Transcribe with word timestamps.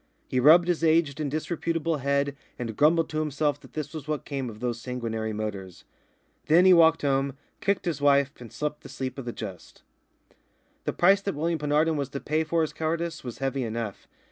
He 0.27 0.39
rubbed 0.39 0.67
his 0.67 0.83
aged 0.83 1.19
and 1.19 1.29
disreputable 1.29 1.97
head 1.97 2.35
and 2.57 2.75
grumbled 2.75 3.07
to 3.09 3.19
himself 3.19 3.59
that 3.59 3.73
this 3.73 3.93
was 3.93 4.07
what 4.07 4.25
came 4.25 4.49
of 4.49 4.59
those 4.59 4.81
sanguinary 4.81 5.31
motors. 5.31 5.83
Then 6.47 6.65
he 6.65 6.73
walked 6.73 7.03
home, 7.03 7.37
kicked 7.59 7.85
his 7.85 8.01
wife, 8.01 8.31
and 8.39 8.51
slept 8.51 8.81
the 8.81 8.89
sleep 8.89 9.19
of 9.19 9.25
the 9.25 9.31
just. 9.31 9.83
The 10.85 10.93
price 10.93 11.21
that 11.21 11.35
William 11.35 11.59
Penarden 11.59 11.97
was 11.97 12.09
to 12.09 12.19
pay 12.19 12.43
for 12.43 12.61
his 12.63 12.73
cowardice 12.73 13.23
was 13.23 13.37
heavy 13.37 13.63
enough. 13.63 14.07